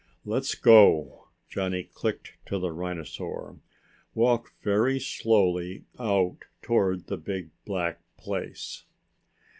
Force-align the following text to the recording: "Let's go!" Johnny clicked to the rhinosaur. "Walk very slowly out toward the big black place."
"Let's 0.25 0.55
go!" 0.55 1.27
Johnny 1.47 1.83
clicked 1.83 2.33
to 2.47 2.57
the 2.57 2.71
rhinosaur. 2.71 3.57
"Walk 4.15 4.51
very 4.63 4.99
slowly 4.99 5.83
out 5.99 6.45
toward 6.63 7.05
the 7.05 7.17
big 7.17 7.51
black 7.65 7.99
place." 8.17 8.85